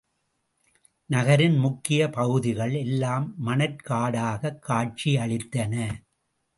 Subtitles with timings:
[1.09, 5.75] நகரின் முக்கிய பகுதிகள் எல்லாம் மணற்காடாகக் காட்சியளித்தன.